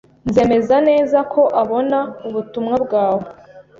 Nzemeza 0.29 0.75
neza 0.89 1.19
ko 1.33 1.41
abona 1.61 1.99
ubutumwa 2.27 2.75
bwawe. 2.83 3.25